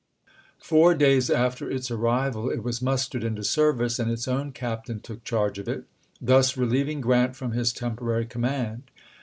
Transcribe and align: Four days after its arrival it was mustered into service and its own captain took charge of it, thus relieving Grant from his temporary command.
Four 0.57 0.95
days 0.95 1.29
after 1.29 1.69
its 1.69 1.91
arrival 1.91 2.49
it 2.49 2.63
was 2.63 2.81
mustered 2.81 3.23
into 3.23 3.43
service 3.43 3.99
and 3.99 4.09
its 4.09 4.27
own 4.27 4.51
captain 4.51 4.99
took 4.99 5.23
charge 5.23 5.59
of 5.59 5.67
it, 5.69 5.83
thus 6.19 6.57
relieving 6.57 7.01
Grant 7.01 7.35
from 7.35 7.51
his 7.51 7.71
temporary 7.71 8.25
command. 8.25 8.89